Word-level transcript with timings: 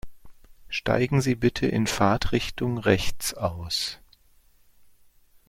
Steigen 0.67 1.21
Sie 1.21 1.35
bitte 1.35 1.67
in 1.67 1.85
Fahrtrichtung 1.85 2.79
rechts 2.79 3.35
aus. 3.35 3.99